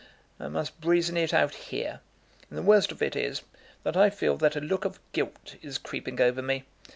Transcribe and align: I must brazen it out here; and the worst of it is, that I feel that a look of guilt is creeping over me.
I 0.39 0.47
must 0.47 0.81
brazen 0.81 1.15
it 1.15 1.31
out 1.31 1.53
here; 1.53 1.99
and 2.49 2.57
the 2.57 2.63
worst 2.63 2.91
of 2.91 3.03
it 3.03 3.15
is, 3.15 3.43
that 3.83 3.95
I 3.95 4.09
feel 4.09 4.35
that 4.37 4.55
a 4.55 4.59
look 4.59 4.83
of 4.83 4.99
guilt 5.11 5.57
is 5.61 5.77
creeping 5.77 6.19
over 6.19 6.41
me. 6.41 6.63